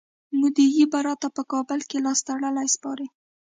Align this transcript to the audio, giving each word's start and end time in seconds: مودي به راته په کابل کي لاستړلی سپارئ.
مودي 0.39 0.67
به 0.91 0.99
راته 1.07 1.27
په 1.35 1.43
کابل 1.51 1.79
کي 1.89 1.97
لاستړلی 2.05 2.67
سپارئ. 2.75 3.07